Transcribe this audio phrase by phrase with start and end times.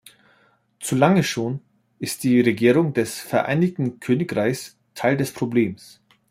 [0.79, 1.61] Zu lange schon
[1.99, 6.01] ist die Regierung des Vereinigten Königreichs Teil des Problems.